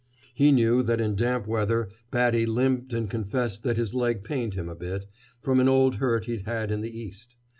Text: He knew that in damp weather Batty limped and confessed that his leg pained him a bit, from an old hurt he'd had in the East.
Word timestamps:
He 0.33 0.51
knew 0.51 0.81
that 0.81 0.99
in 0.99 1.15
damp 1.15 1.45
weather 1.45 1.87
Batty 2.09 2.47
limped 2.47 2.91
and 2.91 3.07
confessed 3.07 3.61
that 3.61 3.77
his 3.77 3.93
leg 3.93 4.23
pained 4.23 4.55
him 4.55 4.67
a 4.67 4.73
bit, 4.73 5.05
from 5.41 5.59
an 5.59 5.69
old 5.69 5.97
hurt 5.97 6.25
he'd 6.25 6.41
had 6.47 6.71
in 6.71 6.81
the 6.81 6.89
East. 6.99 7.35